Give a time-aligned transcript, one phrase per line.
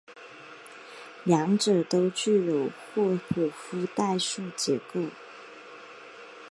[1.25, 4.99] 两者都具有霍普夫代数结构。